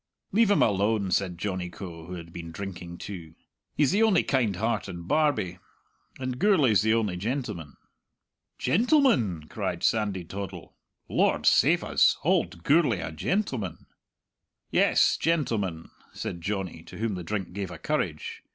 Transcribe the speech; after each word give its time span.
"Leave 0.31 0.49
him 0.49 0.63
alone!" 0.63 1.11
said 1.11 1.37
Johnny 1.37 1.69
Coe, 1.69 2.07
who 2.07 2.13
had 2.15 2.33
been 2.33 2.51
drinking 2.51 2.97
too. 2.97 3.35
"He's 3.75 3.91
the 3.91 4.01
only 4.01 4.23
kind 4.23 4.55
heart 4.55 4.89
in 4.89 5.03
Barbie. 5.03 5.59
And 6.19 6.39
Gourlay's 6.39 6.81
the 6.81 6.95
only 6.95 7.17
gentleman." 7.17 7.75
"Gentleman!" 8.57 9.47
cried 9.47 9.83
Sandy 9.83 10.23
Toddle. 10.23 10.75
"Lord 11.07 11.45
save 11.45 11.83
us! 11.83 12.17
Auld 12.23 12.63
Gourlay 12.63 12.97
a 12.99 13.11
gentleman!" 13.11 13.85
"Yes, 14.71 15.17
gentleman!" 15.17 15.91
said 16.13 16.41
Johnny, 16.41 16.81
to 16.85 16.97
whom 16.97 17.13
the 17.13 17.23
drink 17.23 17.53
gave 17.53 17.69
a 17.69 17.77
courage. 17.77 18.41